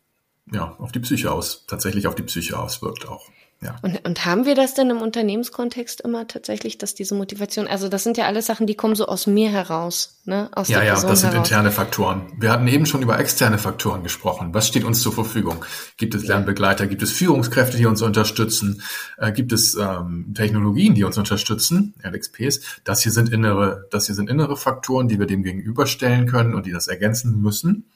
[0.53, 3.31] ja auf die Psyche aus tatsächlich auf die Psyche auswirkt auch.
[3.63, 3.77] Ja.
[3.81, 8.05] Und, und haben wir das denn im Unternehmenskontext immer tatsächlich, dass diese Motivation, also das
[8.05, 10.51] sind ja alles Sachen, die kommen so aus mir heraus, ne?
[10.53, 11.49] Aus ja, der ja, Person das sind heraus.
[11.49, 12.33] interne Faktoren.
[12.39, 14.53] Wir hatten eben schon über externe Faktoren gesprochen.
[14.53, 15.65] Was steht uns zur Verfügung?
[15.97, 16.87] Gibt es Lernbegleiter?
[16.87, 18.83] Gibt es Führungskräfte, die uns unterstützen?
[19.17, 21.95] Äh, gibt es ähm, Technologien, die uns unterstützen?
[22.05, 22.61] LXPs.
[22.85, 26.67] Das hier sind innere, das hier sind innere Faktoren, die wir dem gegenüberstellen können und
[26.67, 27.91] die das ergänzen müssen.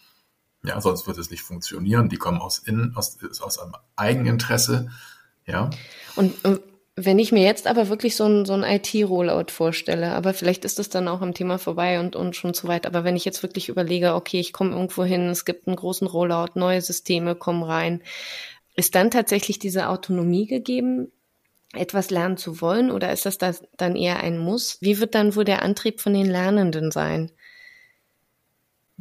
[0.63, 2.09] Ja, sonst wird es nicht funktionieren.
[2.09, 4.91] Die kommen aus innen, aus, aus einem Eigeninteresse
[5.47, 5.71] ja.
[6.17, 6.35] Und
[6.97, 10.79] wenn ich mir jetzt aber wirklich so ein, so ein IT-Rollout vorstelle, aber vielleicht ist
[10.79, 13.43] es dann auch am Thema vorbei und, und schon zu weit, aber wenn ich jetzt
[13.43, 17.63] wirklich überlege, okay, ich komme irgendwo hin, es gibt einen großen Rollout, neue Systeme kommen
[17.63, 18.03] rein,
[18.77, 21.11] ist dann tatsächlich diese Autonomie gegeben,
[21.73, 24.79] etwas lernen zu wollen oder ist das dann eher ein Muss?
[24.81, 27.31] Wie wird dann wohl der Antrieb von den Lernenden sein?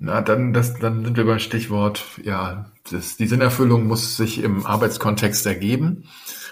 [0.01, 4.65] Na, dann, das, dann sind wir beim Stichwort, ja, das, die Sinnerfüllung muss sich im
[4.65, 6.05] Arbeitskontext ergeben.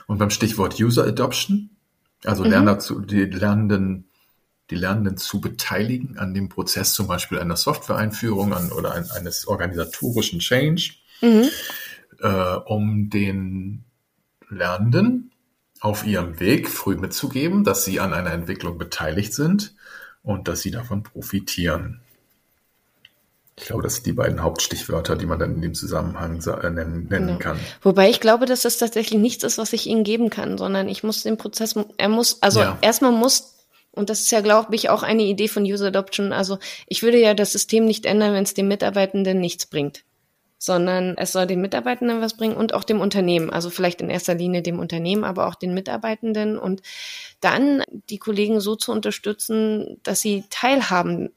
[0.06, 1.70] Und beim Stichwort User Adoption,
[2.26, 2.50] also mhm.
[2.50, 4.10] Lerner zu, die Lernenden,
[4.70, 9.48] die Lernenden zu beteiligen an dem Prozess zum Beispiel einer Software-Einführung an, oder ein, eines
[9.48, 11.48] organisatorischen Change, mhm.
[12.20, 13.86] äh, um den
[14.50, 15.32] Lernenden
[15.80, 19.74] auf ihrem Weg früh mitzugeben, dass sie an einer Entwicklung beteiligt sind
[20.22, 22.02] und dass sie davon profitieren.
[23.60, 27.08] Ich glaube, das sind die beiden Hauptstichwörter, die man dann in dem Zusammenhang äh, nennen,
[27.10, 27.40] nennen genau.
[27.40, 27.60] kann.
[27.82, 31.04] Wobei ich glaube, dass das tatsächlich nichts ist, was ich ihnen geben kann, sondern ich
[31.04, 32.78] muss den Prozess, er muss, also ja.
[32.82, 33.56] erstmal muss,
[33.92, 37.20] und das ist ja, glaube ich, auch eine Idee von User Adoption, also ich würde
[37.20, 40.04] ja das System nicht ändern, wenn es dem Mitarbeitenden nichts bringt
[40.60, 43.52] sondern es soll den Mitarbeitenden was bringen und auch dem Unternehmen.
[43.52, 46.82] Also vielleicht in erster Linie dem Unternehmen, aber auch den Mitarbeitenden und
[47.42, 51.30] dann die Kollegen so zu unterstützen, dass sie teilhaben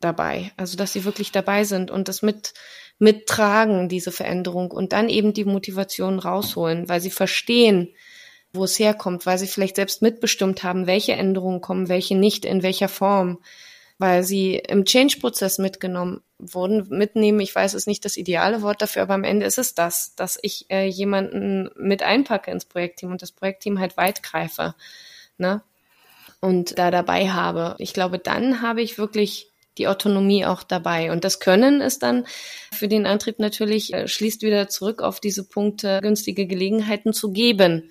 [0.00, 0.52] dabei.
[0.56, 2.54] Also, dass sie wirklich dabei sind und das mit,
[2.98, 7.88] mittragen, diese Veränderung und dann eben die Motivation rausholen, weil sie verstehen,
[8.52, 12.62] wo es herkommt, weil sie vielleicht selbst mitbestimmt haben, welche Änderungen kommen, welche nicht, in
[12.62, 13.38] welcher Form,
[13.98, 16.86] weil sie im Change-Prozess mitgenommen wurden.
[16.88, 20.14] Mitnehmen, ich weiß, ist nicht das ideale Wort dafür, aber am Ende ist es das,
[20.14, 24.74] dass ich äh, jemanden mit einpacke ins Projektteam und das Projektteam halt weit greife,
[25.38, 25.62] ne?
[26.42, 27.74] Und da dabei habe.
[27.78, 29.49] Ich glaube, dann habe ich wirklich
[29.80, 31.10] die Autonomie auch dabei.
[31.10, 32.26] Und das Können ist dann
[32.72, 37.90] für den Antrieb natürlich, äh, schließt wieder zurück auf diese Punkte, günstige Gelegenheiten zu geben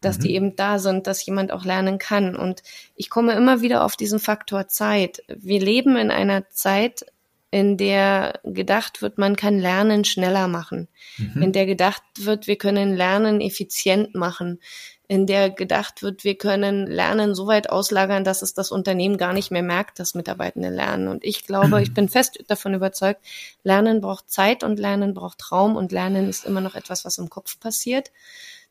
[0.00, 0.22] dass mhm.
[0.22, 2.36] die eben da sind, dass jemand auch lernen kann.
[2.36, 2.62] Und
[2.94, 5.22] ich komme immer wieder auf diesen Faktor Zeit.
[5.28, 7.06] Wir leben in einer Zeit,
[7.50, 11.42] in der gedacht wird, man kann Lernen schneller machen, mhm.
[11.42, 14.60] in der gedacht wird, wir können Lernen effizient machen,
[15.06, 19.34] in der gedacht wird, wir können Lernen so weit auslagern, dass es das Unternehmen gar
[19.34, 21.08] nicht mehr merkt, dass Mitarbeitende lernen.
[21.08, 23.20] Und ich glaube, ich bin fest davon überzeugt,
[23.62, 27.28] Lernen braucht Zeit und Lernen braucht Raum und Lernen ist immer noch etwas, was im
[27.28, 28.12] Kopf passiert.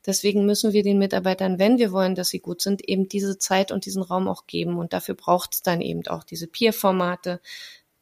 [0.06, 3.72] Deswegen müssen wir den Mitarbeitern, wenn wir wollen, dass sie gut sind, eben diese Zeit
[3.72, 4.76] und diesen Raum auch geben.
[4.76, 7.40] Und dafür braucht es dann eben auch diese Peer-Formate,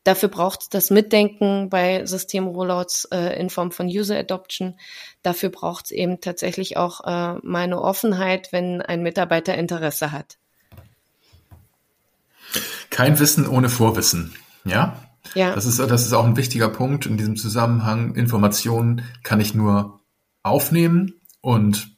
[0.04, 4.74] Dafür braucht es das Mitdenken bei System-Rollouts äh, in Form von User Adoption.
[5.22, 10.38] Dafür braucht es eben tatsächlich auch äh, meine Offenheit, wenn ein Mitarbeiter Interesse hat.
[12.90, 14.34] Kein Wissen ohne Vorwissen,
[14.64, 14.96] ja?
[15.34, 15.54] Ja.
[15.54, 18.14] Das ist, das ist auch ein wichtiger Punkt in diesem Zusammenhang.
[18.16, 20.00] Informationen kann ich nur
[20.42, 21.96] aufnehmen und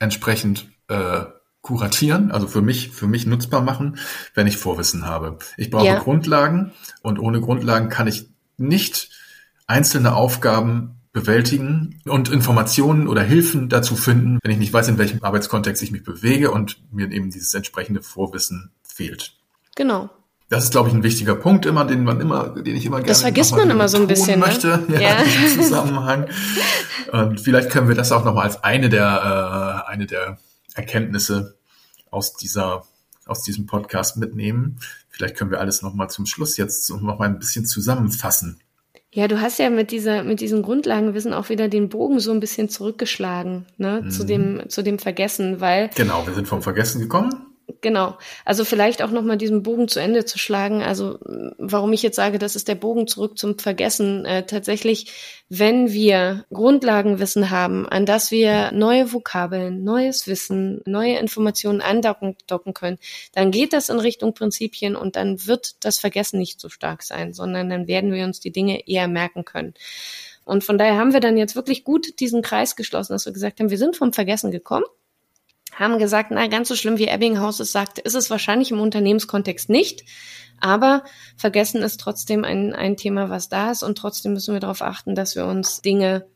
[0.00, 1.22] entsprechend äh,
[1.64, 3.96] kuratieren, also für mich, für mich nutzbar machen,
[4.34, 5.38] wenn ich Vorwissen habe.
[5.56, 5.98] Ich brauche ja.
[5.98, 6.72] Grundlagen
[7.02, 9.08] und ohne Grundlagen kann ich nicht
[9.66, 15.24] einzelne Aufgaben bewältigen und Informationen oder Hilfen dazu finden, wenn ich nicht weiß, in welchem
[15.24, 19.32] Arbeitskontext ich mich bewege und mir eben dieses entsprechende Vorwissen fehlt.
[19.74, 20.10] Genau.
[20.50, 23.08] Das ist, glaube ich, ein wichtiger Punkt immer, den man immer, den ich immer gerne
[23.08, 24.46] Das vergisst man immer so ein bisschen ne?
[24.46, 24.86] möchte, ne?
[25.00, 25.16] ja, ja.
[25.22, 26.26] in Zusammenhang.
[27.10, 30.36] Und vielleicht können wir das auch nochmal als eine der, äh, eine der
[30.74, 31.53] Erkenntnisse
[32.14, 32.86] aus dieser,
[33.26, 34.78] aus diesem Podcast mitnehmen.
[35.10, 38.60] Vielleicht können wir alles nochmal zum Schluss jetzt nochmal ein bisschen zusammenfassen.
[39.12, 42.40] Ja, du hast ja mit dieser, mit diesem Grundlagenwissen auch wieder den Bogen so ein
[42.40, 44.10] bisschen zurückgeschlagen, ne, mhm.
[44.10, 45.88] zu dem, zu dem Vergessen, weil.
[45.94, 47.43] Genau, wir sind vom Vergessen gekommen.
[47.84, 48.16] Genau.
[48.46, 50.82] Also vielleicht auch nochmal diesen Bogen zu Ende zu schlagen.
[50.82, 51.18] Also
[51.58, 54.24] warum ich jetzt sage, das ist der Bogen zurück zum Vergessen.
[54.24, 55.12] Äh, tatsächlich,
[55.50, 62.72] wenn wir Grundlagenwissen haben, an das wir neue Vokabeln, neues Wissen, neue Informationen andocken docken
[62.72, 62.96] können,
[63.34, 67.34] dann geht das in Richtung Prinzipien und dann wird das Vergessen nicht so stark sein,
[67.34, 69.74] sondern dann werden wir uns die Dinge eher merken können.
[70.46, 73.60] Und von daher haben wir dann jetzt wirklich gut diesen Kreis geschlossen, dass wir gesagt
[73.60, 74.86] haben, wir sind vom Vergessen gekommen
[75.76, 79.68] haben gesagt, na, ganz so schlimm wie Ebbinghaus es sagt, ist es wahrscheinlich im Unternehmenskontext
[79.68, 80.04] nicht.
[80.60, 81.04] Aber
[81.36, 83.82] vergessen ist trotzdem ein, ein Thema, was da ist.
[83.82, 86.26] Und trotzdem müssen wir darauf achten, dass wir uns Dinge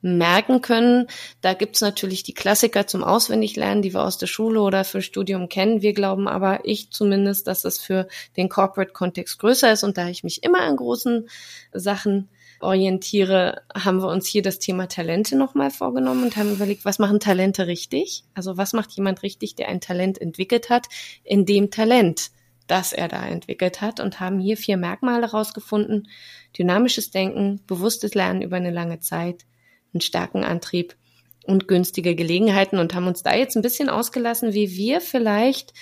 [0.00, 1.06] merken können.
[1.40, 5.48] Da gibt's natürlich die Klassiker zum Auswendiglernen, die wir aus der Schule oder für Studium
[5.48, 5.82] kennen.
[5.82, 9.82] Wir glauben aber, ich zumindest, dass es für den Corporate-Kontext größer ist.
[9.82, 11.28] Und da ich mich immer an großen
[11.72, 12.28] Sachen
[12.64, 17.20] orientiere, haben wir uns hier das Thema Talente nochmal vorgenommen und haben überlegt, was machen
[17.20, 18.24] Talente richtig?
[18.34, 20.86] Also was macht jemand richtig, der ein Talent entwickelt hat,
[21.22, 22.30] in dem Talent,
[22.66, 26.08] das er da entwickelt hat und haben hier vier Merkmale rausgefunden.
[26.58, 29.44] Dynamisches Denken, bewusstes Lernen über eine lange Zeit,
[29.92, 30.96] einen starken Antrieb
[31.46, 35.74] und günstige Gelegenheiten und haben uns da jetzt ein bisschen ausgelassen, wie wir vielleicht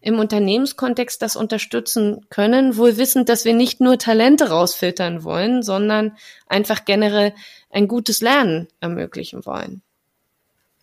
[0.00, 6.16] im Unternehmenskontext das unterstützen können, wohl wissend, dass wir nicht nur Talente rausfiltern wollen, sondern
[6.46, 7.34] einfach generell
[7.70, 9.82] ein gutes Lernen ermöglichen wollen.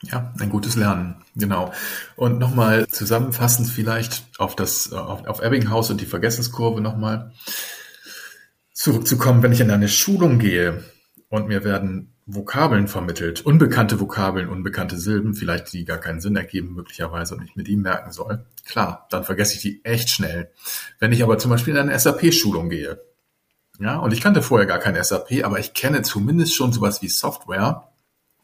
[0.03, 1.71] Ja, ein gutes Lernen, genau.
[2.15, 7.31] Und nochmal zusammenfassend vielleicht auf das, auf, auf Ebbinghaus und die Vergessenskurve nochmal
[8.73, 10.83] zurückzukommen, wenn ich in eine Schulung gehe
[11.29, 16.73] und mir werden Vokabeln vermittelt, unbekannte Vokabeln, unbekannte Silben, vielleicht die gar keinen Sinn ergeben
[16.73, 18.45] möglicherweise und ich mir die merken soll.
[18.65, 20.49] Klar, dann vergesse ich die echt schnell.
[20.99, 22.99] Wenn ich aber zum Beispiel in eine SAP-Schulung gehe,
[23.79, 27.09] ja, und ich kannte vorher gar kein SAP, aber ich kenne zumindest schon sowas wie
[27.09, 27.89] Software,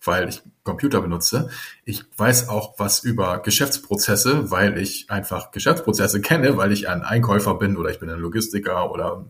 [0.04, 1.50] weil ich Computer benutze.
[1.86, 7.56] Ich weiß auch was über Geschäftsprozesse, weil ich einfach Geschäftsprozesse kenne, weil ich ein Einkäufer
[7.56, 9.26] bin oder ich bin ein Logistiker oder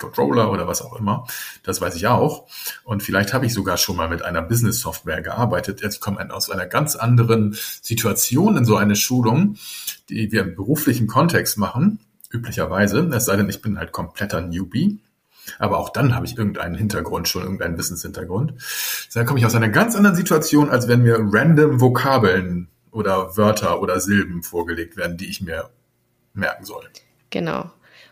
[0.00, 1.26] Controller oder was auch immer.
[1.62, 2.46] Das weiß ich auch.
[2.84, 5.82] Und vielleicht habe ich sogar schon mal mit einer Business-Software gearbeitet.
[5.82, 9.56] Jetzt kommt aus einer ganz anderen Situation in so eine Schulung,
[10.08, 13.08] die wir im beruflichen Kontext machen, üblicherweise.
[13.14, 15.00] Es sei denn, ich bin halt kompletter Newbie.
[15.58, 18.54] Aber auch dann habe ich irgendeinen Hintergrund, schon irgendeinen Wissenshintergrund.
[19.14, 23.80] Dann komme ich aus einer ganz anderen Situation, als wenn mir random Vokabeln oder Wörter
[23.80, 25.70] oder Silben vorgelegt werden, die ich mir
[26.34, 26.88] merken soll.
[27.30, 27.70] Genau.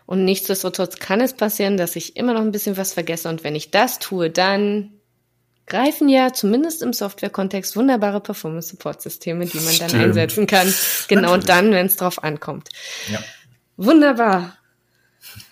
[0.09, 3.29] Und nichtsdestotrotz kann es passieren, dass ich immer noch ein bisschen was vergesse.
[3.29, 4.89] Und wenn ich das tue, dann
[5.67, 10.73] greifen ja zumindest im Software-Kontext wunderbare Performance-Support-Systeme, die man dann einsetzen kann.
[11.09, 11.45] Genau Natürlich.
[11.45, 12.69] dann, wenn es drauf ankommt.
[13.11, 13.19] Ja.
[13.77, 14.57] Wunderbar.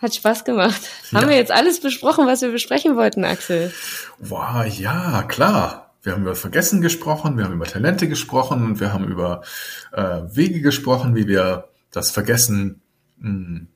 [0.01, 0.81] Hat Spaß gemacht.
[1.11, 1.21] Ja.
[1.21, 3.71] Haben wir jetzt alles besprochen, was wir besprechen wollten, Axel?
[4.17, 5.93] Wow, ja, klar.
[6.01, 9.43] Wir haben über Vergessen gesprochen, wir haben über Talente gesprochen und wir haben über
[9.91, 12.81] äh, Wege gesprochen, wie wir das Vergessen
[13.19, 13.67] mh, hm,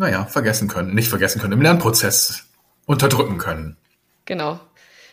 [0.00, 2.46] naja, vergessen können, nicht vergessen können, im Lernprozess
[2.86, 3.76] unterdrücken können.
[4.24, 4.58] Genau.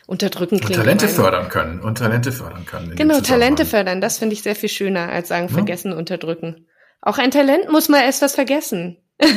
[0.08, 0.78] Unterdrücken klingt.
[0.78, 1.16] Und Talente gemein.
[1.16, 1.80] fördern können.
[1.82, 2.96] Und Talente fördern können.
[2.96, 5.98] Genau, Talente fördern, das finde ich sehr viel schöner, als sagen, vergessen, ja.
[5.98, 6.66] unterdrücken.
[7.02, 8.98] Auch ein Talent muss mal erst was vergessen.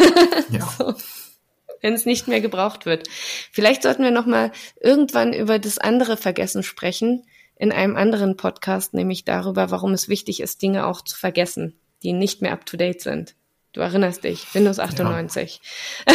[0.51, 0.69] Ja.
[0.79, 0.95] so.
[1.81, 3.09] Wenn es nicht mehr gebraucht wird.
[3.53, 7.25] Vielleicht sollten wir nochmal irgendwann über das andere Vergessen sprechen,
[7.57, 12.13] in einem anderen Podcast, nämlich darüber, warum es wichtig ist, Dinge auch zu vergessen, die
[12.13, 13.35] nicht mehr up to date sind.
[13.73, 15.61] Du erinnerst dich, Windows 98.
[16.09, 16.15] Ja.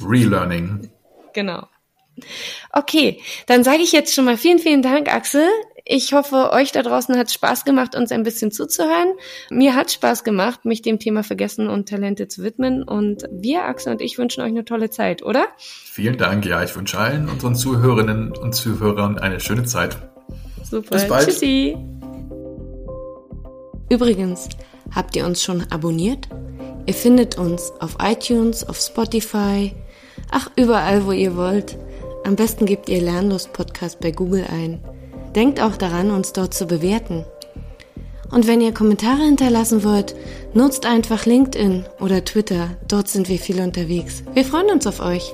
[0.06, 0.90] Relearning.
[1.32, 1.68] Genau.
[2.72, 5.48] Okay, dann sage ich jetzt schon mal vielen, vielen Dank, Axel.
[5.84, 9.12] Ich hoffe, euch da draußen hat Spaß gemacht, uns ein bisschen zuzuhören.
[9.50, 12.82] Mir hat Spaß gemacht, mich dem Thema Vergessen und Talente zu widmen.
[12.82, 15.48] Und wir, Axel und ich, wünschen euch eine tolle Zeit, oder?
[15.58, 16.46] Vielen Dank.
[16.46, 19.98] Ja, ich wünsche allen unseren Zuhörerinnen und Zuhörern eine schöne Zeit.
[20.62, 20.94] Super.
[20.94, 21.26] Bis bald.
[21.26, 21.76] Tschüssi.
[23.90, 24.48] Übrigens,
[24.90, 26.28] habt ihr uns schon abonniert?
[26.86, 29.72] Ihr findet uns auf iTunes, auf Spotify,
[30.30, 31.78] ach, überall, wo ihr wollt.
[32.24, 34.82] Am besten gebt ihr Lernlust Podcast bei Google ein.
[35.34, 37.24] Denkt auch daran, uns dort zu bewerten.
[38.30, 40.14] Und wenn ihr Kommentare hinterlassen wollt,
[40.54, 42.70] nutzt einfach LinkedIn oder Twitter.
[42.88, 44.22] Dort sind wir viel unterwegs.
[44.32, 45.32] Wir freuen uns auf euch.